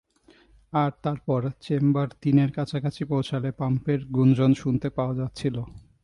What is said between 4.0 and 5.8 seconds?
গুঞ্জন শুনতে পাওয়া যাচ্ছিলো।